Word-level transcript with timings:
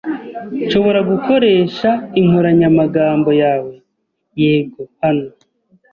"Nshobora 0.65 0.99
gukoresha 1.11 1.89
inkoranyamagambo 2.19 3.29
yawe?" 3.43 3.73
"Yego, 4.41 4.81
hano." 5.01 5.27